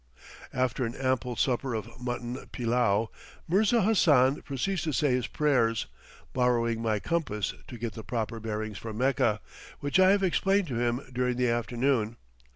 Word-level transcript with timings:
After 0.51 0.83
an 0.83 0.95
ample 0.95 1.35
supper 1.35 1.75
of 1.75 2.01
mutton 2.01 2.47
pillau, 2.51 3.09
Mirza 3.47 3.83
Hassan 3.83 4.41
proceeds 4.41 4.81
to 4.81 4.93
say 4.93 5.11
his 5.11 5.27
prayers, 5.27 5.85
borrowing 6.33 6.81
my 6.81 6.97
compass 6.99 7.53
to 7.67 7.77
get 7.77 7.93
the 7.93 8.03
proper 8.03 8.39
bearings 8.39 8.79
for 8.79 8.93
Mecca, 8.93 9.41
which 9.79 9.99
I 9.99 10.09
have 10.09 10.23
explained 10.23 10.65
to 10.69 10.79
him 10.79 11.01
during 11.13 11.37
the 11.37 11.49
afternoon. 11.49 12.17